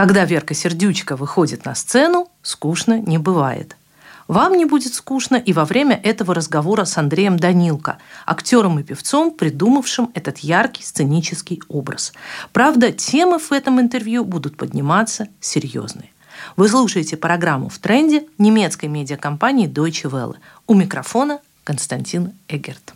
[0.00, 3.76] Когда Верка Сердючка выходит на сцену, скучно не бывает.
[4.28, 9.30] Вам не будет скучно и во время этого разговора с Андреем Данилко, актером и певцом,
[9.30, 12.14] придумавшим этот яркий сценический образ.
[12.54, 16.08] Правда, темы в этом интервью будут подниматься серьезные.
[16.56, 20.36] Вы слушаете программу «В тренде» немецкой медиакомпании Deutsche Welle.
[20.66, 22.94] У микрофона Константин Эгерт.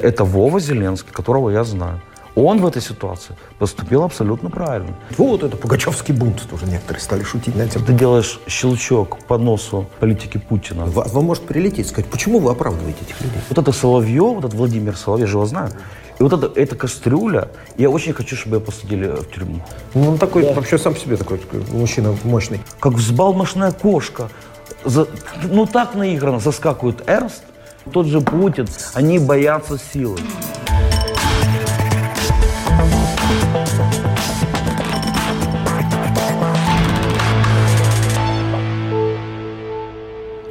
[0.00, 2.02] Это Вова Зеленский, которого я знаю.
[2.36, 4.94] Он в этой ситуации поступил абсолютно правильно.
[5.16, 7.82] Вот это Пугачевский бунт, тоже некоторые стали шутить на этим.
[7.82, 10.84] Ты делаешь щелчок по носу политики Путина.
[10.84, 13.40] Вам, вам может прилететь и сказать, почему вы оправдываете этих людей?
[13.48, 15.70] Вот это Соловьев, вот этот Владимир Соловьев, я же его знаю.
[16.18, 19.62] И вот это, эта кастрюля, я очень хочу, чтобы ее посадили в тюрьму.
[19.94, 20.52] Ну, он такой, да.
[20.52, 22.60] вообще сам по себе такой, такой мужчина мощный.
[22.80, 24.28] Как взбалмошная кошка.
[24.84, 25.08] За,
[25.44, 27.42] ну, так наигранно заскакивает Эрнст,
[27.92, 28.66] тот же Путин.
[28.92, 30.18] Они боятся силы.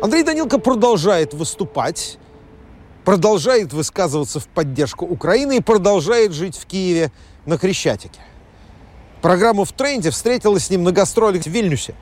[0.01, 2.17] Андрей Данилко продолжает выступать,
[3.05, 7.11] продолжает высказываться в поддержку Украины и продолжает жить в Киеве
[7.45, 8.19] на Крещатике.
[9.21, 11.95] Программа «В тренде» встретилась с ним на гастролях в Вильнюсе.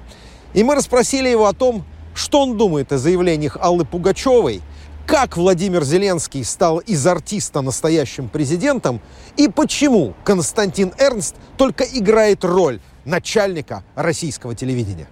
[0.54, 4.62] И мы расспросили его о том, что он думает о заявлениях Аллы Пугачевой,
[5.06, 9.02] как Владимир Зеленский стал из артиста настоящим президентом
[9.38, 15.08] и почему Константин Эрнст только играет роль начальника российского телевидения.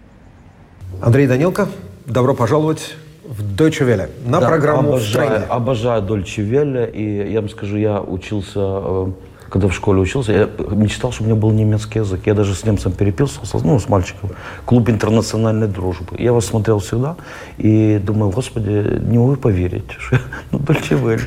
[1.01, 1.69] Андрей Данилко,
[2.05, 2.95] добро пожаловать
[3.31, 8.01] в Deutsche Welle на да, программу обожаю, обожаю Deutsche Welle, и я вам скажу, я
[8.01, 9.07] учился, э,
[9.49, 12.21] когда в школе учился, я мечтал, чтобы у меня был немецкий язык.
[12.25, 14.31] Я даже с немцем переписывался, ну, с мальчиком.
[14.65, 16.17] Клуб интернациональной дружбы.
[16.17, 17.15] Я вас смотрел всегда
[17.57, 20.19] и думаю, господи, не вы поверите, что
[20.51, 21.21] ну, Deutsche Welle.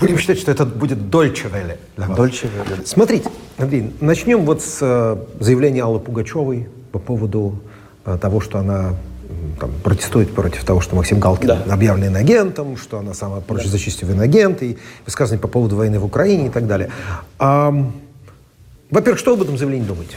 [0.00, 1.78] Будем считать, что это будет Deutsche Welle.
[1.96, 2.84] Deutsche Welle.
[2.84, 3.28] Смотрите,
[3.58, 7.60] Андрей, начнем вот с э, заявления Аллы Пугачевой по поводу
[8.04, 8.96] э, того, что она
[9.62, 11.62] там, протестует против того, что Максим Галкин да.
[11.70, 13.70] объявлен агентом, что она сама прочь да.
[13.70, 16.90] защитив иноагент, и высказывания по поводу войны в Украине и так далее.
[17.38, 17.72] А,
[18.90, 20.16] во-первых, что об этом заявлении думаете?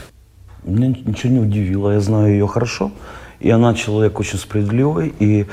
[0.64, 2.90] Меня ничего не удивило, я знаю ее хорошо,
[3.38, 5.46] и она человек очень справедливый, и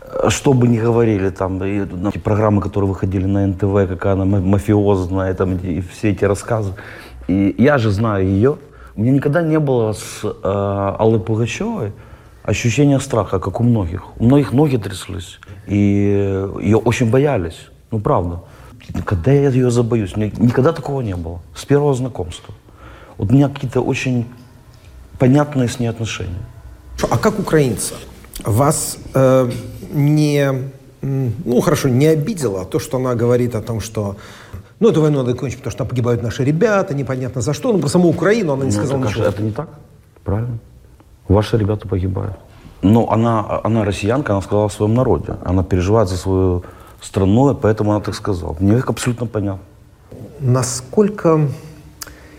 [0.00, 4.14] э, что бы ни говорили там, и, ну, эти программы, которые выходили на НТВ, какая
[4.14, 6.72] она мафиозная, там, и все эти рассказы,
[7.28, 8.56] и я же знаю ее,
[8.96, 11.92] у меня никогда не было с э, Аллой Пугачевой
[12.46, 14.02] ощущение страха, как у многих.
[14.18, 15.76] У многих ноги тряслись, и
[16.60, 17.68] ее очень боялись.
[17.90, 18.40] Ну, правда.
[19.04, 20.16] Когда я ее забоюсь?
[20.16, 21.40] Никогда такого не было.
[21.54, 22.54] С первого знакомства.
[23.18, 24.26] Вот у меня какие-то очень
[25.18, 26.42] понятные с ней отношения.
[27.10, 27.94] А как украинца?
[28.44, 29.50] Вас э,
[29.92, 30.52] не,
[31.02, 34.16] ну хорошо, не обидело то, что она говорит о том, что
[34.78, 37.72] ну, эту войну надо кончить, потому что там погибают наши ребята, непонятно за что.
[37.72, 39.24] Но про саму Украину она не ну, сказала ничего.
[39.24, 39.68] Это не так,
[40.22, 40.58] правильно.
[41.28, 42.36] Ваши ребята погибают.
[42.82, 45.36] Но она, она россиянка, она сказала о своем народе.
[45.44, 46.62] Она переживает за свою
[47.00, 48.56] страну, поэтому она так сказала.
[48.60, 49.62] Мне их абсолютно понятно.
[50.40, 51.48] Насколько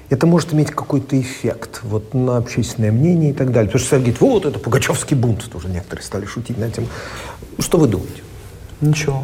[0.10, 3.70] это может иметь какой-то эффект вот, на общественное мнение и так далее.
[3.70, 6.88] Потому что Сергей говорит, вот это Пугачевский бунт, тоже некоторые стали шутить над этим.
[7.60, 8.22] Что вы думаете?
[8.80, 9.24] Ничего.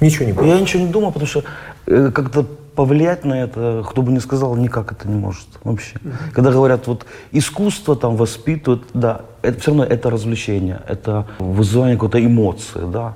[0.00, 0.46] Ничего не будет?
[0.46, 1.44] Я ничего не думаю, потому что
[1.86, 2.46] э, как-то
[2.78, 5.96] повлиять на это, кто бы ни сказал, никак это не может вообще.
[5.96, 6.32] Mm-hmm.
[6.32, 12.24] Когда говорят, вот искусство там воспитывает, да, это все равно это развлечение, это вызывание какой-то
[12.24, 13.14] эмоции, да.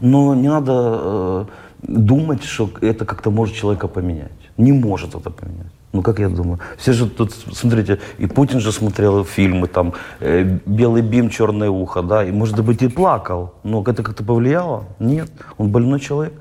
[0.00, 1.44] Но не надо э,
[1.82, 4.50] думать, что это как-то может человека поменять.
[4.56, 5.72] Не может это поменять.
[5.92, 6.58] Ну, как я думаю.
[6.78, 12.02] Все же тут, смотрите, и Путин же смотрел фильмы, там, э, «Белый бим, черное ухо»,
[12.02, 13.52] да, и, может быть, и плакал.
[13.62, 14.84] Но это как-то повлияло?
[14.98, 15.30] Нет.
[15.58, 16.32] Он больной человек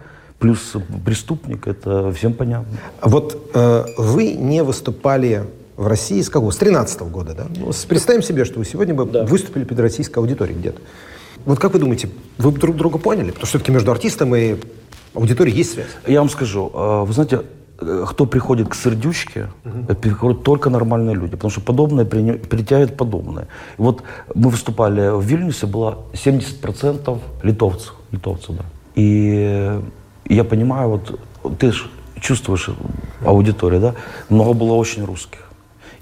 [0.41, 0.73] плюс
[1.05, 2.77] преступник, это всем понятно.
[3.01, 5.45] Вот э, вы не выступали
[5.77, 6.49] в России с какого?
[6.49, 7.45] С 13 года, да?
[7.55, 9.23] Ну, представим себе, что вы сегодня бы да.
[9.23, 10.81] выступили перед российской аудиторией где-то.
[11.45, 12.09] Вот как вы думаете,
[12.39, 13.27] вы друг друга поняли?
[13.29, 14.55] Потому что все-таки между артистом и
[15.13, 15.87] аудиторией есть связь.
[16.07, 17.43] Я вам скажу, э, вы знаете,
[17.79, 19.93] э, кто приходит к сердючке, угу.
[19.93, 23.43] приходят только нормальные люди, потому что подобное притягивает подобное.
[23.77, 24.01] И вот
[24.33, 28.65] мы выступали в Вильнюсе, было 70% литовцев, литовцев, да.
[28.95, 29.79] И
[30.35, 31.19] я понимаю, вот
[31.59, 31.85] ты же
[32.19, 32.69] чувствуешь
[33.25, 33.95] аудиторию, да?
[34.29, 35.39] Много было очень русских.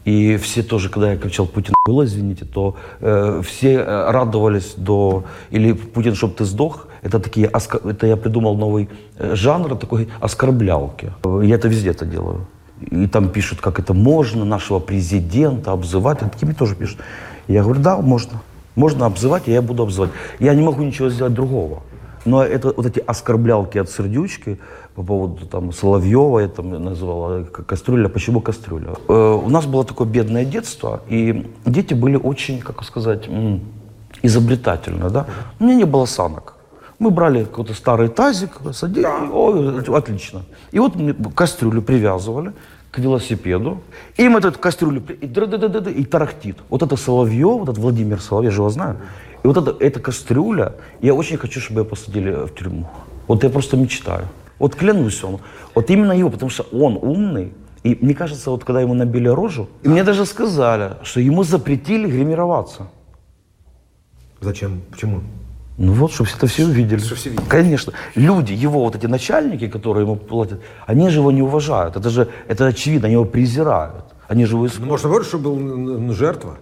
[0.05, 5.23] И все тоже, когда я кричал «Путин было, извините», то э, все э, радовались до...
[5.51, 6.87] Или «Путин, чтоб ты сдох».
[7.01, 7.47] Это такие...
[7.47, 11.11] Это я придумал новый э, жанр, такой оскорблялки.
[11.43, 12.47] Я это везде это делаю.
[12.91, 16.21] И там пишут, как это можно, нашего президента обзывать.
[16.21, 16.99] А такими тоже пишут.
[17.47, 18.41] Я говорю, да, можно.
[18.75, 20.11] Можно обзывать, и я буду обзывать.
[20.39, 21.81] Я не могу ничего сделать другого.
[22.25, 24.59] Но это вот эти оскорблялки от сердючки
[24.95, 28.09] по поводу там Соловьева, я там называла кастрюля.
[28.09, 28.89] Почему кастрюля?
[29.07, 33.29] Э, у нас было такое бедное детство, и дети были очень, как сказать,
[34.21, 35.25] изобретательны, да.
[35.59, 36.55] У меня не было санок.
[36.99, 40.41] Мы брали какой-то старый тазик, садили, ой, отлично.
[40.71, 40.93] И вот
[41.33, 42.51] кастрюлю привязывали
[42.91, 43.81] к велосипеду,
[44.17, 46.57] им эту кастрюлю, и, и тарахтит.
[46.69, 48.97] Вот это Соловьев, вот этот Владимир Соловьев, я же его знаю,
[49.43, 52.87] и вот эта, эта кастрюля, я очень хочу, чтобы ее посадили в тюрьму.
[53.27, 54.25] Вот я просто мечтаю.
[54.57, 55.39] Вот клянусь он.
[55.75, 57.53] Вот именно его, потому что он умный.
[57.83, 62.09] И мне кажется, вот когда ему набили рожу, и мне даже сказали, что ему запретили
[62.09, 62.87] гримироваться.
[64.41, 64.81] Зачем?
[64.91, 65.21] Почему?
[65.79, 66.99] Ну вот, чтобы это все увидели.
[66.99, 67.45] Чтобы все видели.
[67.47, 67.93] Конечно.
[68.15, 71.95] Люди, его вот эти начальники, которые ему платят, они же его не уважают.
[71.95, 74.03] Это же, это очевидно, они его презирают.
[74.27, 74.85] Они же его используют.
[74.85, 76.57] Ну, можно говорить, что был жертва?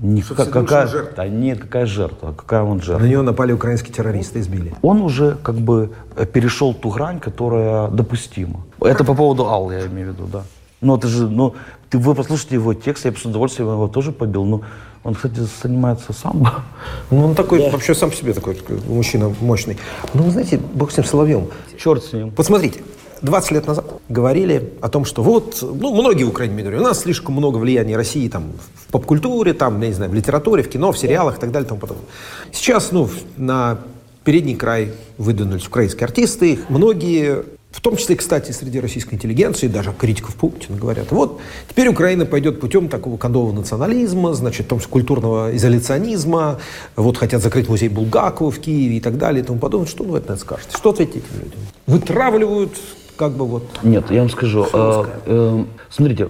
[0.00, 1.12] Никакая, какая, жертва.
[1.16, 2.32] Да нет, какая жертва?
[2.32, 3.04] Какая он жертва?
[3.04, 4.74] На него напали украинские террористы, избили.
[4.82, 8.66] Он уже как бы э, перешел ту грань, которая допустима.
[8.80, 10.42] Это по поводу Аллы, я имею в виду, да.
[10.80, 11.54] Но это же, ну,
[11.92, 14.44] ты, вы послушайте его текст, я с удовольствием его тоже побил.
[14.44, 14.62] Ну,
[15.04, 16.64] он, кстати, занимается самбо.
[17.10, 17.70] Ну, он такой, да.
[17.70, 18.56] вообще сам по себе такой,
[18.88, 19.76] мужчина мощный.
[20.14, 21.48] Ну, вы знаете, бог с ним Соловьем.
[21.78, 22.30] Черт с ним.
[22.30, 22.80] Посмотрите,
[23.20, 27.00] 20 лет назад говорили о том, что вот, ну, многие в Украине говорили, у нас
[27.00, 30.92] слишком много влияния России там, в поп-культуре, там, я не знаю, в литературе, в кино,
[30.92, 32.06] в сериалах и так далее и тому подобное.
[32.52, 33.80] Сейчас, ну, на
[34.24, 39.92] передний край выдвинулись украинские артисты, их многие в том числе, кстати, среди российской интеллигенции, даже
[39.98, 46.60] критиков Путина говорят, вот теперь Украина пойдет путем такого кондового национализма, значит, том, культурного изоляционизма,
[46.96, 49.88] вот хотят закрыть музей Булгакова в Киеве и так далее и тому подобное.
[49.88, 50.76] Что вы это скажете?
[50.76, 51.60] Что ответить этим людям?
[51.86, 52.72] Вытравливают
[53.16, 53.64] как бы вот...
[53.82, 54.66] Нет, я вам скажу.
[54.72, 56.28] Э, э, смотрите,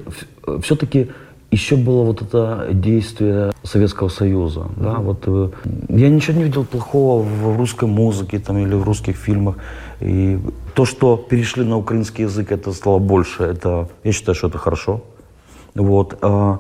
[0.63, 1.11] все-таки
[1.53, 4.61] еще было вот это действие Советского Союза.
[4.61, 4.83] Mm-hmm.
[4.83, 4.95] Да?
[4.95, 5.51] Вот, э,
[5.91, 9.57] я ничего не видел плохого в русской музыке там, или в русских фильмах.
[10.03, 10.39] И
[10.75, 13.45] то, что перешли на украинский язык, это стало больше.
[13.45, 15.03] Это, я считаю, что это хорошо.
[15.75, 16.19] Вот.
[16.23, 16.59] А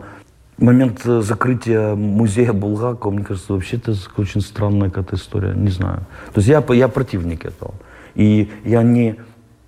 [0.58, 5.54] момент закрытия музея Булгакова, мне кажется, вообще это очень странная какая-то история.
[5.54, 6.06] Не знаю.
[6.32, 7.74] То есть я, я противник этого.
[8.14, 9.16] И я не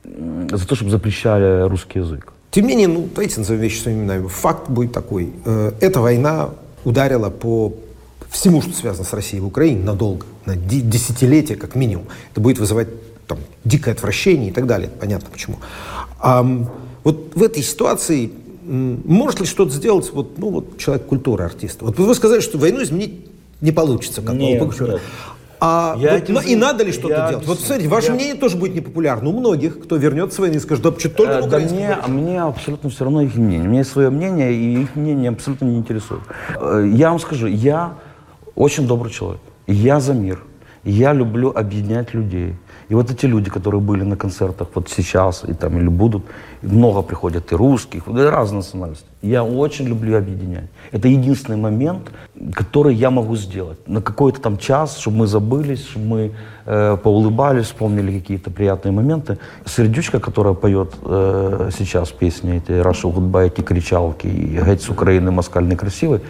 [0.04, 2.32] за то, чтобы запрещали русский язык.
[2.50, 4.28] Тем не менее, ну, давайте назовем вещи своими именами.
[4.28, 5.32] Факт будет такой.
[5.44, 6.50] Э, эта война
[6.84, 7.72] ударила по
[8.28, 12.06] всему, что связано с Россией в Украине, надолго, на десятилетия как минимум.
[12.32, 12.88] Это будет вызывать
[13.64, 14.90] дикое отвращение и так далее.
[15.00, 15.56] Понятно почему.
[16.20, 16.46] А,
[17.02, 18.30] вот в этой ситуации
[18.64, 21.82] может ли что-то сделать вот, ну, вот человек культуры, артист?
[21.82, 23.26] Вот вы сказали, что войну изменить
[23.60, 24.22] не получится.
[24.22, 25.00] Как нет, нет.
[25.60, 27.46] А я вот, ну, и надо ли что-то делать?
[27.46, 28.14] Вот смотрите, ваше я...
[28.14, 29.30] мнение тоже будет непопулярно.
[29.30, 32.42] У многих, кто вернется с войны и скажет, да что только э, да мне, мне
[32.42, 33.66] абсолютно все равно их мнение.
[33.66, 36.22] У меня есть свое мнение, и их мнение абсолютно не интересует.
[36.56, 37.94] Э, я вам скажу, я
[38.54, 39.40] очень добрый человек.
[39.66, 40.42] Я за мир.
[40.84, 42.54] Я люблю объединять людей.
[42.90, 46.24] И вот эти люди, которые были на концертах вот сейчас и там или будут,
[46.60, 49.06] много приходят и русских, и разные национальности.
[49.22, 50.68] Я очень люблю объединять.
[50.92, 52.10] Это единственный момент,
[52.52, 53.78] который я могу сделать.
[53.88, 56.32] На какой-то там час, чтобы мы забылись, чтобы мы
[56.66, 59.38] э, поулыбались, вспомнили какие-то приятные моменты.
[59.64, 65.30] Сердючка, которая поет э, сейчас песни эти «Russia Goodbye», эти кричалки, и «Геть з України,
[65.30, 66.20] москаль некрасивий»,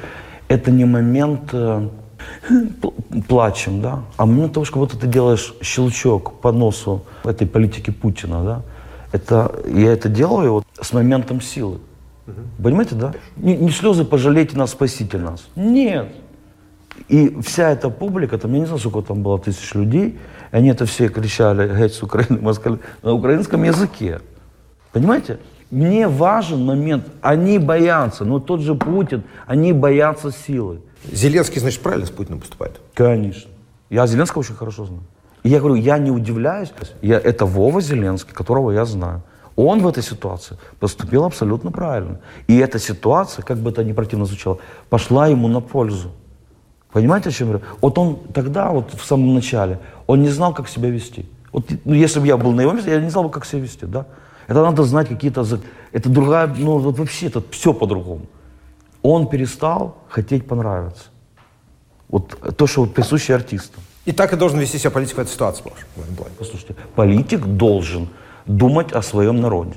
[0.47, 1.51] это не момент...
[1.53, 1.89] Э,
[3.29, 4.03] плачем, да.
[4.17, 8.63] А момент того, что вот ты делаешь щелчок по носу этой политики Путина, да,
[9.13, 11.79] это, я это делаю вот с моментом силы.
[12.27, 12.63] Угу.
[12.63, 13.15] Понимаете, да?
[13.37, 15.47] Не, не слезы пожалейте нас, спасите нас.
[15.57, 16.09] Нет.
[17.09, 20.19] И вся эта публика, там, я не знаю, сколько там было тысяч людей,
[20.53, 24.21] и они это все кричали, геть с Украины, москаль, на украинском языке.
[24.93, 25.39] Понимаете?
[25.75, 30.81] Мне важен момент, они боятся, но тот же Путин, они боятся силы.
[31.11, 32.81] Зеленский, значит, правильно с Путиным поступает?
[32.95, 33.51] Конечно.
[33.91, 35.03] Я Зеленского очень хорошо знаю.
[35.43, 36.73] И я говорю, я не удивляюсь.
[37.03, 39.25] Я, это Вова Зеленский, которого я знаю.
[39.57, 42.21] Он в этой ситуации поступил абсолютно правильно.
[42.47, 44.59] И эта ситуация, как бы это ни противно звучало,
[44.91, 46.13] пошла ему на пользу.
[46.93, 47.73] Понимаете, о чем я говорю?
[47.81, 51.27] Вот он тогда, вот в самом начале, он не знал, как себя вести.
[51.51, 53.63] Вот, ну, если бы я был на его месте, я не знал бы, как себя
[53.63, 54.07] вести, да?
[54.47, 55.47] Это надо знать какие-то...
[55.93, 56.47] Это другая...
[56.47, 58.27] Ну, вот вообще, это все по-другому
[59.05, 61.05] он перестал хотеть понравиться.
[62.09, 63.83] Вот то, что присуще артистам.
[64.07, 65.63] И так и должен вести себя политик в этой ситуации,
[66.39, 68.09] Послушайте, политик должен
[68.47, 69.75] думать о своем народе.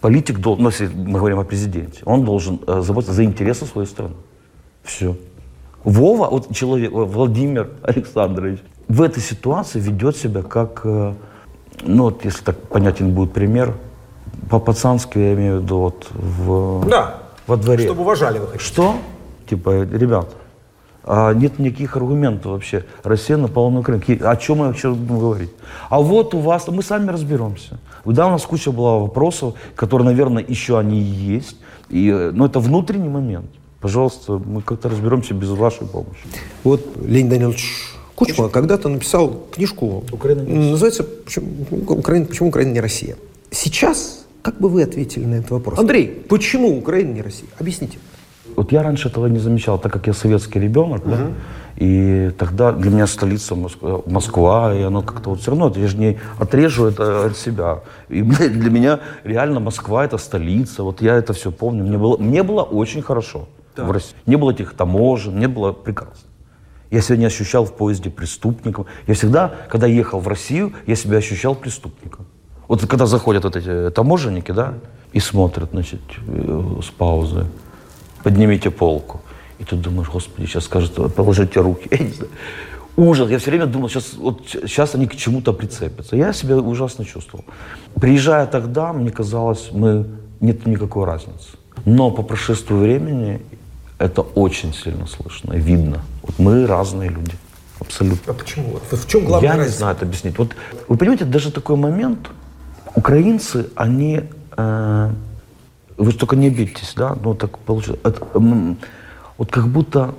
[0.00, 3.86] Политик должен, ну, если мы говорим о президенте, он должен э, заботиться за интересы своей
[3.86, 4.14] страны.
[4.82, 5.16] Все.
[5.84, 11.14] Вова, вот человек, Владимир Александрович, в этой ситуации ведет себя как, э,
[11.82, 13.74] ну вот если так понятен будет пример,
[14.48, 17.18] по-пацански я имею в виду вот в, Да.
[17.46, 17.84] во дворе.
[17.84, 18.64] Чтобы уважали вы хотите.
[18.64, 18.94] Что?
[19.48, 20.34] Типа, ребят,
[21.04, 22.84] а нет никаких аргументов вообще.
[23.02, 24.02] Россия напала на Украину.
[24.22, 25.50] О чем мы вообще будем говорить?
[25.88, 27.78] А вот у вас, мы сами разберемся.
[28.04, 31.56] Да, у нас куча была вопросов, которые, наверное, еще они и есть.
[31.88, 33.50] И, но это внутренний момент.
[33.80, 36.22] Пожалуйста, мы как-то разберемся без вашей помощи.
[36.64, 42.80] Вот Леонид Данилович Кучма когда-то написал книжку, «Украина не называется «Почему Украина, почему Украина не
[42.80, 43.16] Россия?».
[43.50, 45.78] Сейчас, как бы вы ответили на этот вопрос?
[45.78, 47.48] Андрей, почему Украина не Россия?
[47.58, 47.98] Объясните.
[48.56, 51.32] Вот я раньше этого не замечал, так как я советский ребенок, да,
[51.76, 55.96] и тогда для меня столица Моск- Москва, и оно как-то вот все равно, я же
[55.96, 57.80] не отрежу это от себя.
[58.10, 61.84] И для для меня реально Москва это столица, вот я это все помню.
[61.84, 64.14] Мне было, мне было очень хорошо в России.
[64.26, 66.28] Не было этих таможен, мне было прекрасно.
[66.90, 68.86] Я себя не ощущал в поезде преступником.
[69.06, 72.26] Я всегда, когда ехал в Россию, я себя ощущал преступником.
[72.68, 74.74] Вот когда заходят вот эти таможенники, да,
[75.12, 77.46] и смотрят, значит, э, с паузы,
[78.22, 79.20] поднимите полку.
[79.58, 81.88] И ты думаешь, господи, сейчас скажут, положите руки.
[81.90, 82.30] Я не знаю.
[82.96, 83.30] Ужас.
[83.30, 86.16] Я все время думал, сейчас, вот, сейчас они к чему-то прицепятся.
[86.16, 87.44] Я себя ужасно чувствовал.
[87.94, 90.06] Приезжая тогда, мне казалось, мы,
[90.40, 91.56] нет никакой разницы.
[91.84, 93.40] Но по прошествию времени
[94.00, 96.00] это очень сильно слышно и видно.
[96.22, 97.32] Вот мы разные люди.
[97.80, 98.32] Абсолютно.
[98.32, 98.78] А почему?
[98.90, 99.78] В чем главная Я не разница?
[99.78, 100.38] знаю это объяснить.
[100.38, 100.56] Вот
[100.88, 102.18] вы понимаете, даже такой момент,
[102.94, 104.22] украинцы, они,
[104.56, 105.10] э,
[105.98, 108.00] вы только не обидитесь, да, ну так получилось.
[108.04, 108.76] Это, м,
[109.38, 110.14] вот как будто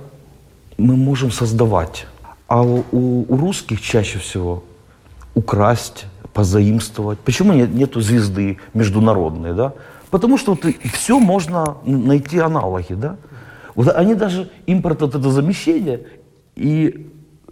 [0.78, 2.06] мы можем создавать,
[2.46, 4.62] а у, у- у русских чаще всего
[5.34, 7.18] украсть, позаимствовать.
[7.18, 9.72] Почему нет, нету звезды международной, да?
[10.10, 13.16] Потому что вот все можно найти аналоги, да?
[13.74, 16.06] Вот они даже импорт вот это замещение,
[16.56, 17.10] и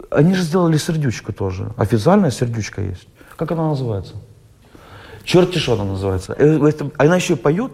[0.09, 1.71] они же сделали сердючку тоже.
[1.77, 3.07] Официальная сердючка есть.
[3.35, 4.15] Как она называется?
[5.23, 6.35] Черти что она называется.
[6.37, 7.71] Э, Она еще поет.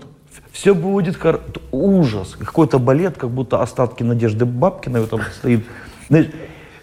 [0.51, 1.41] Все будет хор...
[1.71, 2.35] ужас.
[2.37, 5.65] Какой-то балет, как будто остатки Надежды Бабкиной там стоит.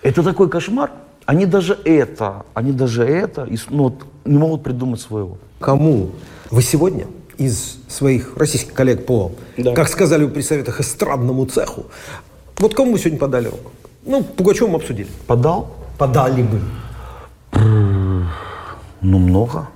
[0.02, 0.90] Это такой кошмар.
[1.26, 5.38] Они даже это, они даже это ну, вот, не могут придумать своего.
[5.58, 6.10] Кому
[6.50, 7.06] вы сегодня
[7.38, 9.32] из своих российских коллег по,
[9.74, 11.86] как сказали при советах, эстрадному цеху,
[12.58, 13.72] вот кому вы сегодня подали руку?
[14.06, 15.08] Ну, Пугачеву мы обсудили.
[15.26, 15.70] Подал?
[15.98, 16.60] Подали бы.
[19.00, 19.68] Ну, много.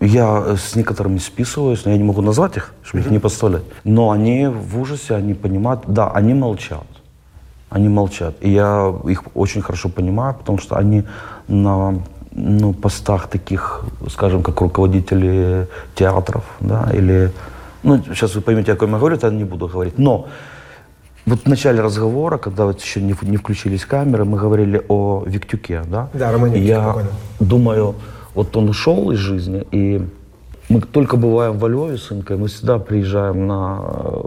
[0.00, 3.62] Я э, с некоторыми списываюсь, но я не могу назвать их, чтобы их не подставлять.
[3.84, 6.86] Но они в ужасе, они понимают, да, они молчат.
[7.70, 8.36] Они молчат.
[8.40, 11.04] И я их очень хорошо понимаю, потому что они
[11.48, 12.02] на
[12.34, 17.30] ну, постах таких, скажем, как руководители театров, да, или...
[17.82, 19.98] Ну, сейчас вы поймете, о ком я говорю, это я не буду говорить.
[19.98, 20.26] Но
[21.26, 25.82] вот в начале разговора, когда вот еще не, не включились камеры, мы говорили о Виктюке,
[25.86, 26.08] да?
[26.14, 27.06] Да, Романе Я понял.
[27.40, 27.94] думаю,
[28.34, 30.06] вот он ушел из жизни, и
[30.68, 34.22] мы только бываем во Львове с Инкой, мы всегда приезжаем на э,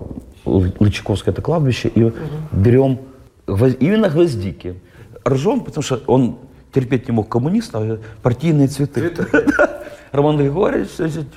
[0.79, 2.11] Лычаковское это кладбище и
[2.51, 2.99] берем
[3.47, 4.75] гвоз- именно гвоздики.
[5.27, 6.37] Ржем, потому что он
[6.73, 9.13] терпеть не мог коммунистов, а партийные цветы.
[10.11, 11.27] Роман Григорьевич, значит,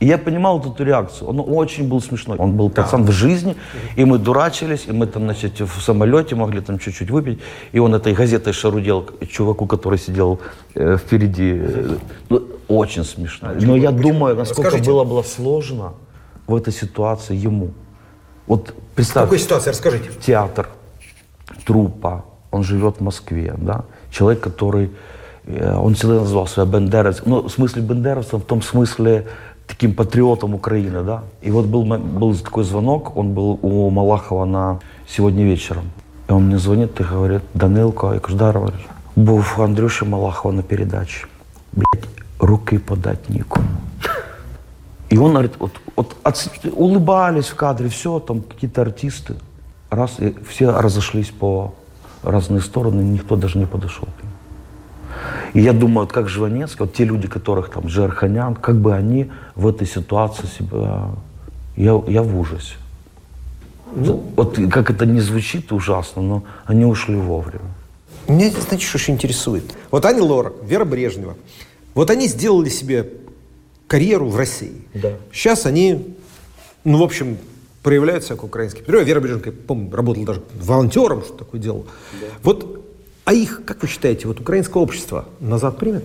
[0.00, 1.28] и я понимал вот эту реакцию.
[1.28, 2.38] Он очень был смешной.
[2.38, 3.56] Он был пацан в жизни,
[3.96, 7.40] и мы дурачились, и мы там, значит, в самолете могли там чуть-чуть выпить.
[7.72, 10.40] И он этой газетой шарудел к чуваку, который сидел
[10.74, 11.52] э, впереди.
[11.56, 11.96] Э,
[12.28, 13.50] ну, очень смешно.
[13.60, 14.90] Но я думаю, насколько Расскажите.
[14.90, 15.94] было, было сложно
[16.46, 17.70] в этой ситуации ему.
[18.46, 19.70] Вот В представь, какой ситуации?
[19.70, 20.10] Расскажите.
[20.24, 20.68] театр,
[21.66, 24.90] труппа, он живет в Москве, да, человек, который,
[25.46, 29.26] э, он всегда называл себя бендеровцем, ну, в смысле бендеровцем, в том смысле
[29.66, 31.22] таким патриотом Украины, да.
[31.42, 35.84] И вот был, был такой звонок, он был у Малахова на сегодня вечером.
[36.28, 38.76] И он мне звонит и говорит, Данилко, я кажу, да, говорю,
[39.16, 41.26] був у Андрюші Малахова на передаче.
[41.72, 43.66] Блять, руки подать нікому.
[45.10, 49.34] И он говорит, вот, вот отс- улыбались в кадре, все, там какие-то артисты.
[49.90, 51.72] Раз, и все разошлись по
[52.30, 54.32] разные стороны, никто даже не подошел к нему.
[55.54, 59.30] И я думаю, вот как Жванецкий, вот те люди, которых там, Жерханян, как бы они
[59.54, 61.10] в этой ситуации себя...
[61.76, 62.74] Я, я в ужасе.
[63.94, 67.70] вот как это не звучит ужасно, но они ушли вовремя.
[68.26, 69.64] Меня, знаете, что еще интересует?
[69.90, 71.36] Вот Аня Лорак, Вера Брежнева.
[71.94, 73.08] Вот они сделали себе
[73.86, 74.82] карьеру в России.
[74.92, 75.12] Да.
[75.32, 76.14] Сейчас они,
[76.84, 77.38] ну, в общем,
[77.88, 78.84] проявляются как украинские.
[78.86, 81.84] Например, Вера я помню, работала даже волонтером, что такое делала.
[82.42, 82.84] Вот,
[83.24, 86.04] а их, как вы считаете, вот украинское общество назад примет?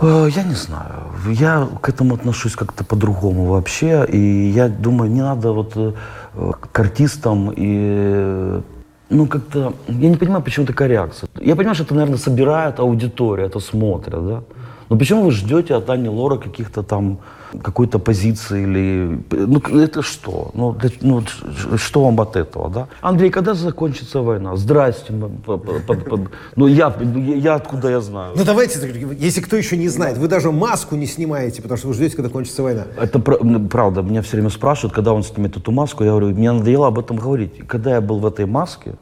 [0.00, 0.92] Э, Я не знаю.
[1.26, 4.06] Я к этому отношусь как-то по-другому вообще.
[4.12, 5.92] И я думаю, не надо вот э,
[6.72, 8.60] к артистам и...
[9.10, 9.72] Ну, как-то...
[9.88, 11.28] Я не понимаю, почему такая реакция.
[11.40, 14.42] Я понимаю, что это, наверное, собирает аудитория, это смотрят, да?
[14.88, 17.18] Но почему вы ждете от Ани Лора каких-то там
[17.62, 19.18] какой-то позиции или...
[19.30, 20.50] Ну, это что?
[20.54, 21.22] Ну, да- ну,
[21.76, 22.88] что вам от этого, да?
[23.00, 24.56] Андрей, когда закончится война?
[24.56, 25.12] Здрасте.
[26.56, 28.32] Ну, я, я, откуда я знаю?
[28.36, 28.78] Ну давайте,
[29.18, 32.30] если кто еще не знает, вы даже маску не снимаете, потому что вы ждете, когда
[32.30, 32.84] кончится война.
[33.00, 34.02] Это правда.
[34.02, 36.04] Меня все время спрашивают, когда он снимет эту маску.
[36.04, 37.58] Я говорю, мне надоело об этом говорить.
[37.58, 38.94] И Когда я был в этой маске,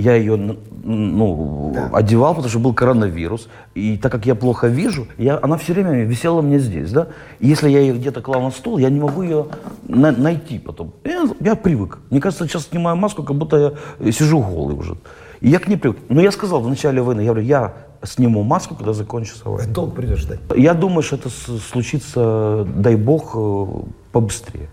[0.00, 3.48] я ее ну, одевал, потому что был коронавирус.
[3.74, 6.92] И так как я плохо вижу, я, она все время висела меня здесь.
[6.92, 7.08] Да?
[7.40, 9.46] И если я ее где-то клал на стол, я не могу ее
[9.88, 10.92] на- найти потом.
[11.04, 11.98] Я, я привык.
[12.10, 14.96] Мне кажется, сейчас снимаю маску, как будто я э, сижу голый уже.
[15.40, 15.98] И я к ней привык.
[16.08, 17.72] Но я сказал в начале войны, я говорю, я
[18.02, 19.72] сниму маску, когда закончится война.
[19.72, 20.40] Долго придется ждать.
[20.54, 23.66] Я думаю, что это случится, дай бог, э,
[24.12, 24.68] побыстрее.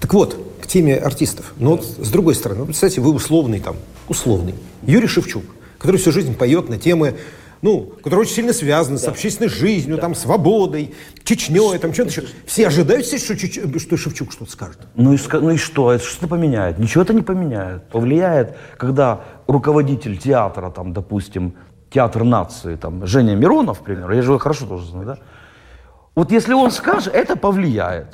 [0.00, 1.54] Так вот, к теме артистов.
[1.56, 3.76] Но вот с другой стороны, ну, представьте, вы условный там,
[4.08, 5.44] условный, Юрий Шевчук,
[5.78, 7.16] который всю жизнь поет на темы,
[7.62, 12.24] ну, которые очень сильно связаны с общественной жизнью, там, свободой, Чечней, там, что-то еще.
[12.44, 14.78] Все ожидают, себе, что, Чеч- что Шевчук что-то скажет.
[14.94, 15.90] Ну и, ну и что?
[15.90, 16.78] Это что поменяет?
[16.78, 17.88] Ничего это не поменяет.
[17.88, 21.54] Повлияет, когда руководитель театра, там, допустим,
[21.90, 25.18] театр нации, там, Женя Миронов, к примеру, я же его хорошо тоже знаю, да?
[26.14, 28.08] Вот если он скажет, это повлияет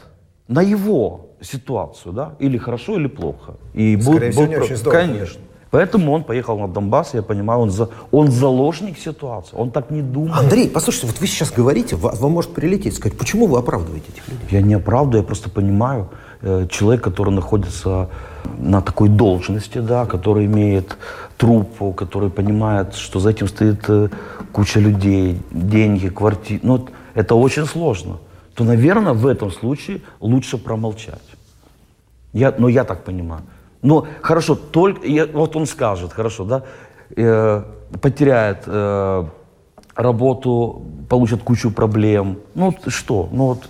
[0.50, 2.32] на его ситуацию, да?
[2.40, 3.54] Или хорошо, или плохо.
[3.72, 5.00] И Скорее всего, был не про- здорово.
[5.00, 5.40] Конечно.
[5.70, 10.02] Поэтому он поехал на Донбасс, я понимаю, он, за, он заложник ситуации, он так не
[10.02, 10.36] думает.
[10.42, 14.28] Андрей, послушайте, вот вы сейчас говорите, ва- вам может прилететь, сказать, почему вы оправдываете этих
[14.28, 14.46] людей?
[14.50, 16.08] Я не оправдываю, я просто понимаю,
[16.42, 18.08] э, человек, который находится
[18.58, 20.96] на такой должности, да, который имеет
[21.36, 24.08] труппу, который понимает, что за этим стоит э,
[24.50, 28.16] куча людей, деньги, квартиры, ну, это очень сложно,
[28.60, 31.22] то, наверное, в этом случае лучше промолчать.
[32.34, 33.40] Я, ну, я так понимаю.
[33.80, 36.62] Но хорошо, только, я- вот он скажет, хорошо, да,
[37.16, 37.62] э,
[38.02, 39.24] потеряет э,
[39.94, 42.36] работу, получит кучу проблем.
[42.54, 43.30] Ну, что?
[43.32, 43.66] Ну, вот,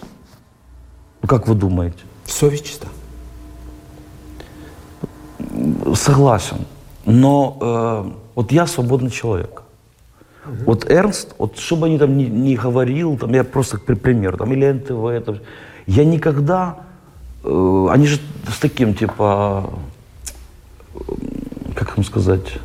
[1.22, 2.00] ну, как вы думаете?
[2.24, 2.88] Совесть чиста.
[5.94, 6.66] Согласен.
[7.04, 9.62] Но э, вот я свободный человек.
[10.66, 14.36] Вот Эрнст, вот что бы они там ни, ни говорил, там, я просто при- пример,
[14.36, 15.40] там, или НТВ, это,
[15.86, 16.76] я никогда,
[17.44, 19.70] э, они же с таким, типа,
[20.94, 21.00] э,
[21.74, 22.58] как им сказать,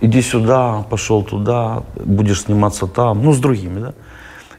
[0.00, 3.94] иди сюда, пошел туда, будешь сниматься там, ну, с другими, да.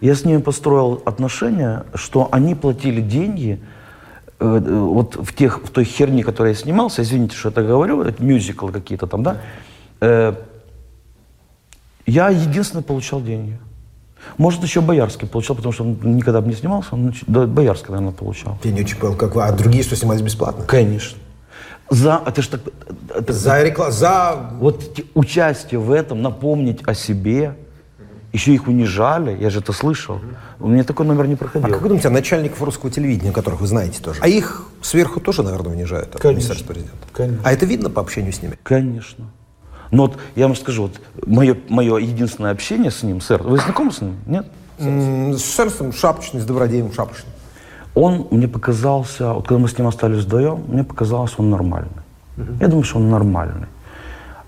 [0.01, 3.59] Я с ними построил отношения, что они платили деньги,
[4.39, 8.01] э, вот в, тех, в той херни, которой я снимался, извините, что я так говорю,
[8.01, 9.38] это мюзиклы какие-то там, да,
[10.01, 10.33] э,
[12.05, 13.57] я единственный получал деньги.
[14.37, 18.11] Может, еще Боярский получал, потому что он никогда бы не снимался, он да, Боярский, наверное,
[18.13, 18.57] получал.
[18.63, 20.65] Я не очень понял, как вы, а другие что снимались бесплатно?
[20.65, 21.17] Конечно.
[21.91, 22.61] За, это ж так,
[23.15, 24.49] это- За рекламу, за...
[24.59, 27.55] вот участие в этом, напомнить о себе,
[28.33, 30.19] еще их унижали, я же это слышал.
[30.59, 31.69] У меня такой номер не А проходил.
[31.69, 34.19] как вы думаете, о начальников русского телевидения, которых вы знаете тоже?
[34.23, 36.15] А их сверху тоже, наверное, унижают?
[36.19, 36.55] Конечно.
[36.65, 36.97] президента?
[37.13, 37.41] Конечно.
[37.43, 38.57] А это видно по общению с ними?
[38.63, 39.25] Конечно.
[39.95, 43.93] Но вот я вам скажу, вот мое, мое единственное общение с ним, сэр, вы знакомы
[43.93, 44.15] с ним?
[44.25, 44.45] Нет?
[44.77, 47.31] С Шерстом Шапочным, с Добродеем Шапочным.
[47.93, 52.03] Он мне показался, вот когда мы с ним остались вдвоем, мне показалось, он нормальный.
[52.60, 53.67] Я думаю, что он нормальный.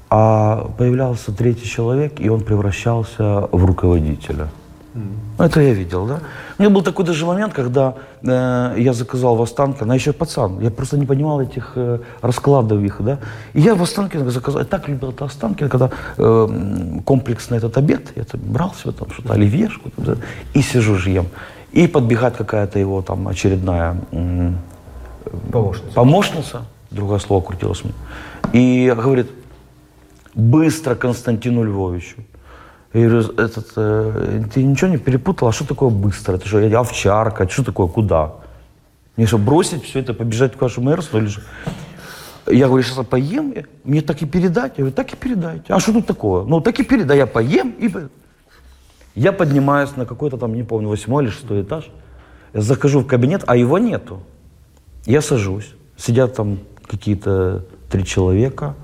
[0.09, 4.49] А появлялся третий человек, и он превращался в руководителя.
[5.37, 6.19] Ну, это я видел, да?
[6.57, 10.59] У меня был такой даже момент, когда э, я заказал в Останкино, она еще пацан,
[10.59, 13.19] я просто не понимал этих э, раскладов их, да?
[13.53, 16.47] И я в Останкино заказал, я так любил это Останкино, когда э,
[17.05, 20.15] комплексный этот обед, я там брал себе там что-то, оливьешку, там, да,
[20.53, 21.27] и сижу, же ем.
[21.71, 24.57] И подбегает какая-то его там очередная м,
[25.51, 25.93] Помощница.
[25.93, 27.93] помощница, другое слово крутилось мне,
[28.53, 29.29] и говорит,
[30.33, 32.15] быстро Константину Львовичу.
[32.93, 35.49] Я говорю, этот, э, ты ничего не перепутал?
[35.49, 36.35] А что такое быстро?
[36.35, 37.47] Это что, я овчарка?
[37.49, 38.35] Что такое, куда?
[39.17, 41.17] Мне что, бросить все это, побежать к вашему эрсту?
[41.17, 41.41] Или же...
[42.49, 44.73] Я говорю, сейчас я поем, мне так и передать?
[44.77, 45.73] Я говорю, так и передайте.
[45.73, 46.45] А что тут такого?
[46.45, 47.91] Ну, так и передай, я поем и...
[49.15, 51.89] Я поднимаюсь на какой-то там, не помню, восьмой или шестой этаж.
[52.53, 54.21] Я захожу в кабинет, а его нету.
[55.05, 58.75] Я сажусь, сидят там какие-то три человека,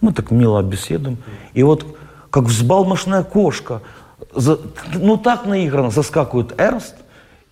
[0.00, 1.18] мы так мило беседуем,
[1.54, 1.84] и вот
[2.32, 3.82] как взбалмошная кошка,
[4.34, 4.58] за-
[4.94, 6.94] ну так наигранно заскакивает Эрнст,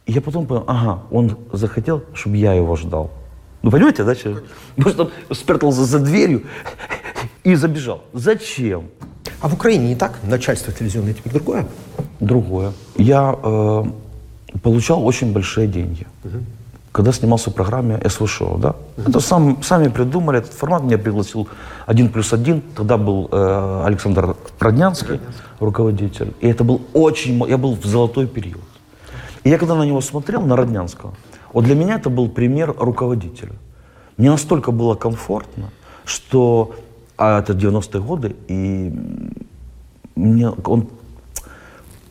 [0.06, 3.10] и я потом понял, ага, он захотел, чтобы я его ждал.
[3.62, 4.42] Ну понимаете, да, что?
[4.76, 6.44] Потому что он спрятался за дверью
[7.44, 8.02] и забежал.
[8.14, 8.84] Зачем?
[9.42, 10.18] А в Украине не так?
[10.22, 11.66] Начальство телевизионное теперь другое?
[12.20, 12.72] Другое.
[12.96, 13.84] Я э,
[14.62, 16.06] получал очень большие деньги.
[16.92, 18.74] Когда снимался в программе СВШО, да?
[18.96, 20.82] Это сам, сами придумали этот формат.
[20.82, 21.48] Меня пригласил
[21.86, 22.62] один плюс один.
[22.76, 25.20] Тогда был э, Александр Проднянский,
[25.60, 26.34] руководитель.
[26.40, 27.42] И это был очень...
[27.48, 28.64] Я был в золотой период.
[29.44, 31.14] И я когда на него смотрел, на Роднянского,
[31.52, 33.52] вот для меня это был пример руководителя.
[34.16, 35.70] Мне настолько было комфортно,
[36.04, 36.74] что...
[37.16, 38.92] А это 90-е годы, и
[40.16, 40.88] мне он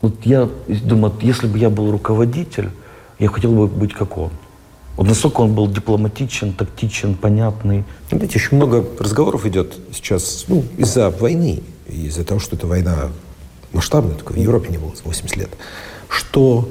[0.00, 2.70] вот я думаю, если бы я был руководитель,
[3.18, 4.30] я хотел бы быть как он.
[5.00, 7.84] Вот настолько он был дипломатичен, тактичен, понятный.
[8.10, 13.08] Знаете, очень много разговоров идет сейчас ну, из-за войны, из-за того, что эта война
[13.72, 15.48] масштабная, такой в Европе не было за 80 лет,
[16.10, 16.68] что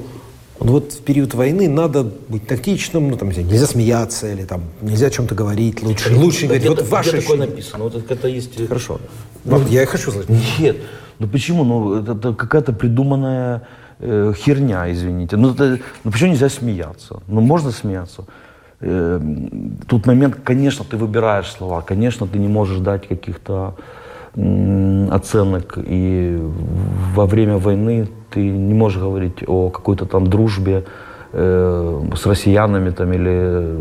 [0.60, 5.08] ну, вот в период войны надо быть тактичным, ну, там, нельзя смеяться или там нельзя
[5.08, 6.68] о чем-то говорить, лучше, лучше говорить.
[6.68, 7.46] Вот ваше такое ощущение.
[7.48, 7.82] написано?
[7.82, 8.68] Вот это есть...
[8.68, 9.00] Хорошо.
[9.42, 10.28] Вот я и хочу знать.
[10.60, 10.76] Нет.
[11.18, 11.64] Ну почему?
[11.64, 13.66] Ну это, это какая-то придуманная
[14.00, 15.36] э, херня, извините.
[15.36, 17.20] Ну, это- ну почему нельзя смеяться?
[17.28, 18.24] Ну можно смеяться.
[18.80, 19.20] Э,
[19.86, 23.74] тут момент, конечно, ты выбираешь слова, конечно, ты не можешь дать каких-то
[25.10, 25.78] оценок.
[25.88, 26.38] И
[27.14, 30.84] во время войны ты не можешь говорить о какой-то там дружбе
[31.32, 33.76] э, с россиянами там, или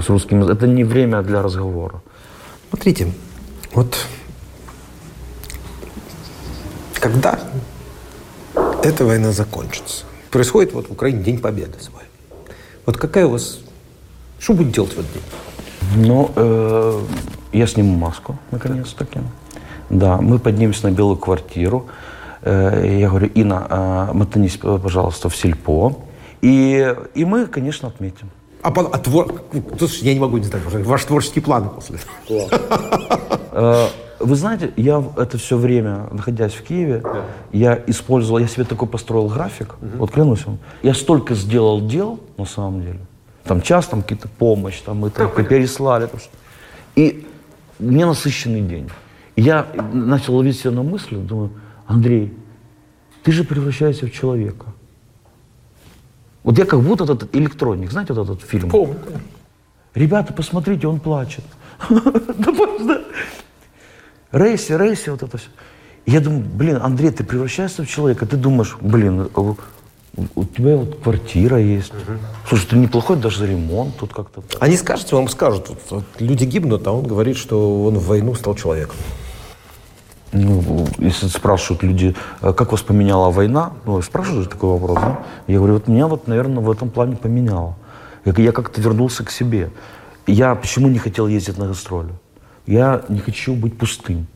[0.00, 0.50] с русскими.
[0.50, 2.02] Это не время для разговора.
[2.70, 3.06] Смотрите,
[3.74, 3.96] вот
[7.00, 7.38] когда
[8.84, 12.02] эта война закончится, происходит вот в Украине День Победы свой.
[12.84, 13.60] Вот какая у вас...
[14.38, 15.22] Что будет делать в этот день?
[16.06, 17.00] Ну, э,
[17.52, 19.20] я сниму маску, наконец-таки.
[19.88, 21.86] Да, мы поднимемся на белую квартиру.
[22.42, 25.96] Э, я говорю, Инна, э, мотанись, пожалуйста, в сельпо.
[26.42, 28.30] И, и мы, конечно, отметим.
[28.60, 29.42] А, по- а твор...
[29.78, 33.88] Слушай, я не могу не знать, ваш творческий план после этого.
[34.24, 37.02] Вы знаете, я это все время, находясь в Киеве,
[37.52, 42.46] я использовал, я себе такой построил график, вот клянусь вам, я столько сделал дел, на
[42.46, 43.00] самом деле,
[43.44, 46.20] там час, там какие-то помощь, там мы там переслали, там
[46.96, 47.26] и
[47.78, 48.88] мне насыщенный день.
[49.36, 51.50] И я начал ловить себя на мысли, думаю,
[51.86, 52.32] Андрей,
[53.24, 54.66] ты же превращаешься в человека.
[56.44, 58.70] Вот я как будто этот электроник, знаете вот этот фильм?
[58.70, 58.96] Помню.
[59.94, 61.44] Ребята, посмотрите, он плачет.
[64.34, 65.48] Рейси, рейси, вот это все.
[66.06, 69.54] Я думаю, блин, Андрей, ты превращаешься в человека, ты думаешь, блин, а
[70.34, 71.92] у тебя вот квартира есть.
[72.48, 74.42] Слушай, ты неплохой даже ремонт тут как-то.
[74.42, 74.60] так.
[74.60, 78.34] Они скажете, вам скажут, вот, вот люди гибнут, а он говорит, что он в войну
[78.34, 78.96] стал человеком.
[80.32, 85.24] Ну, если спрашивают люди, «А как вас поменяла война, ну, спрашивают такой вопрос, да?
[85.46, 87.76] Я говорю, вот меня вот, наверное, в этом плане поменяло.
[88.24, 89.70] Я, я как-то вернулся к себе.
[90.26, 92.10] Я почему не хотел ездить на гастроли?
[92.66, 94.26] Я не хочу быть пустым.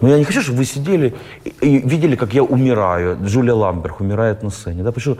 [0.00, 1.14] Ну, я не хочу, чтобы вы сидели
[1.60, 3.18] и, видели, как я умираю.
[3.22, 4.82] Джулия Ламберг умирает на сцене.
[4.82, 4.92] Да?
[4.92, 5.16] Почему?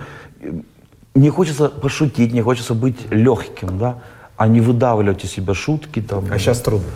[1.15, 3.99] Мне хочется пошутить, мне хочется быть легким, да?
[4.37, 6.01] а не выдавливать из себя шутки.
[6.01, 6.89] Там, А сейчас трудно.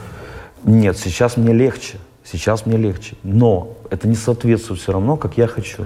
[0.64, 1.98] нет, сейчас мне легче.
[2.24, 3.16] Сейчас мне легче.
[3.22, 5.84] Но это не соответствует все равно, как я хочу.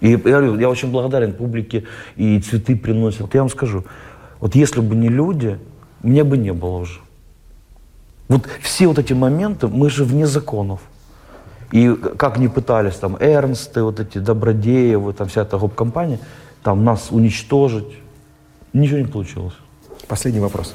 [0.00, 3.34] И я, говорю, я очень благодарен публике, и цветы приносят.
[3.34, 3.84] Я вам скажу,
[4.38, 5.58] вот если бы не люди,
[6.02, 7.00] меня бы не было уже.
[8.28, 10.80] Вот все вот эти моменты, мы же вне законов.
[11.72, 16.20] И как ни пытались там Эрнсты, вот эти Добродеевы, там вся эта гоп-компания,
[16.62, 17.86] там нас уничтожить,
[18.72, 19.54] ничего не получилось.
[20.08, 20.74] Последний вопрос.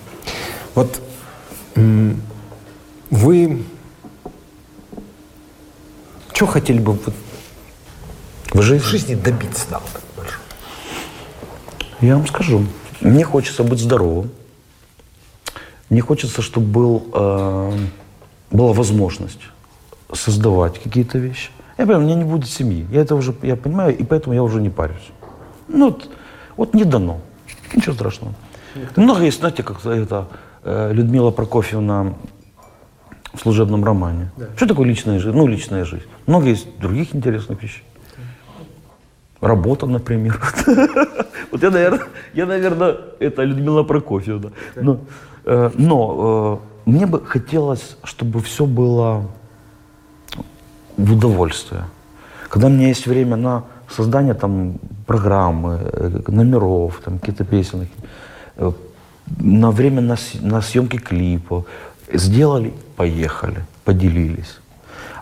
[0.76, 1.02] Вот
[3.10, 3.64] вы
[6.34, 7.14] что хотели бы вот
[8.52, 10.40] В в жизни жизни добиться да, вот больше?
[12.02, 12.66] Я вам скажу.
[13.00, 14.32] Мне хочется быть здоровым.
[15.92, 17.72] Мне хочется, чтобы был, э,
[18.50, 19.42] была возможность
[20.14, 21.50] создавать какие-то вещи.
[21.78, 22.88] Я понимаю, у меня не будет семьи.
[22.92, 25.12] Я это уже я понимаю, и поэтому я уже не парюсь.
[25.68, 26.10] Ну, вот,
[26.56, 27.20] вот не дано.
[27.76, 28.34] Ничего страшного.
[28.96, 30.30] Много есть, знаете, как это
[30.64, 32.14] э, Людмила Прокофьевна
[33.34, 34.32] в служебном романе.
[34.56, 35.36] Что такое личная жизнь?
[35.36, 36.06] Ну, личная жизнь.
[36.26, 37.84] Много есть других интересных вещей.
[39.42, 40.40] Работа, например.
[41.52, 44.52] Вот я, наверное, я, наверное, это Людмила Прокофьевна.
[45.46, 49.24] Но, э, но э, мне бы хотелось, чтобы все было
[50.98, 51.86] в удовольствие.
[52.50, 54.76] Когда у меня есть время на создание там
[55.08, 57.88] программы, э, номеров, там какие-то песен,
[58.58, 58.72] э,
[59.40, 61.66] на время на, на съемки клипа,
[62.14, 64.60] сделали, поехали, поделились.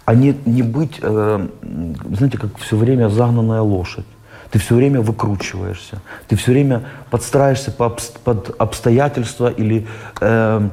[0.06, 4.08] А не, не быть, знаете, как все время загнанная лошадь.
[4.52, 9.88] Ты все время выкручиваешься, ты все время подстраиваешься под обстоятельства или
[10.22, 10.70] э,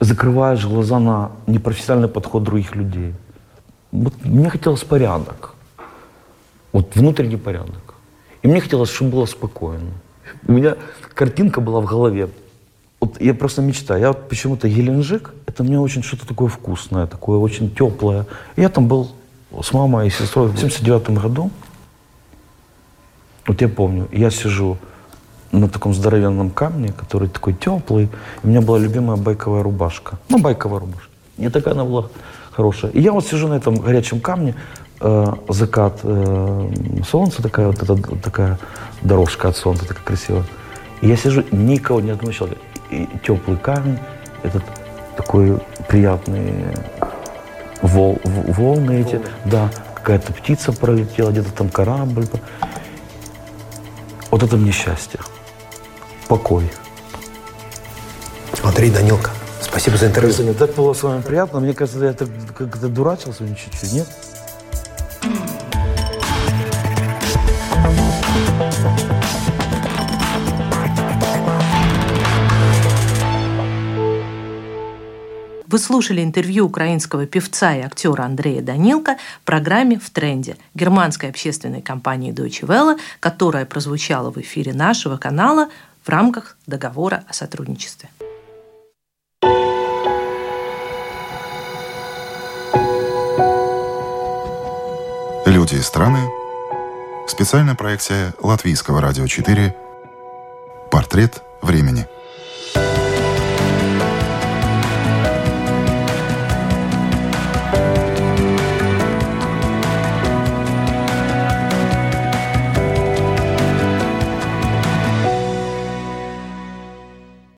[0.00, 3.14] закрываешь глаза на непрофессиональный подход других людей.
[3.92, 5.54] вот мне хотелось порядок.
[6.72, 7.94] Вот внутренний порядок.
[8.42, 9.90] И мне хотелось, чтобы было спокойно.
[10.46, 10.76] У меня
[11.14, 12.28] картинка была в голове.
[13.00, 14.00] Вот я просто мечтаю.
[14.00, 18.26] Я вот почему-то Геленджик, это мне очень что-то такое вкусное, такое очень теплое.
[18.56, 19.12] Я там был
[19.62, 21.50] с мамой и сестрой в 79 году.
[23.48, 24.76] Вот я помню, я сижу
[25.52, 28.10] на таком здоровенном камне, который такой теплый.
[28.42, 30.18] У меня была любимая байковая рубашка.
[30.28, 31.08] Ну, байковая рубашка.
[31.38, 32.10] Не такая она была
[32.52, 32.90] хорошая.
[32.90, 34.54] И я вот сижу на этом горячем камне,
[35.00, 36.70] э, закат э,
[37.08, 38.58] солнца, такая вот эта, такая
[39.00, 40.44] дорожка от солнца, такая красивая.
[41.00, 42.60] И я сижу, никого, ни одного человека.
[42.90, 43.98] И теплый камень,
[44.42, 44.62] этот
[45.16, 45.58] такой
[45.88, 46.52] приятный
[47.80, 52.26] вол, волны эти, да, какая-то птица пролетела, где-то там корабль.
[54.30, 55.20] Вот это мне счастье.
[56.28, 56.70] Покой.
[58.62, 60.34] Андрей Данилко, спасибо за интервью.
[60.40, 61.60] Мне так было с вами приятно.
[61.60, 64.06] Мне кажется, я так как-то дурачился чуть-чуть, нет?
[75.78, 81.82] Вы слушали интервью украинского певца и актера Андрея Данилко в программе «В тренде» германской общественной
[81.82, 85.68] компании Deutsche Welle, которая прозвучала в эфире нашего канала
[86.02, 88.10] в рамках договора о сотрудничестве.
[95.46, 96.28] Люди и страны.
[97.28, 99.76] Специальная проекция Латвийского радио 4.
[100.90, 102.08] Портрет времени.